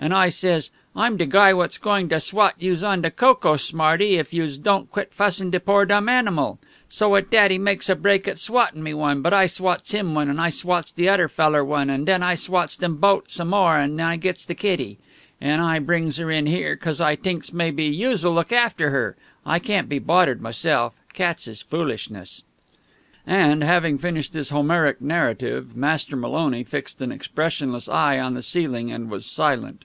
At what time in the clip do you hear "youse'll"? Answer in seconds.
17.86-18.32